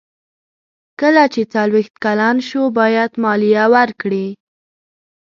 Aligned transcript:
کله 0.99 1.23
چې 1.33 1.41
څلویښت 1.53 1.95
کلن 2.03 2.35
شو 2.49 2.63
باید 2.79 3.11
مالیه 3.23 3.65
ورکړي. 3.75 4.27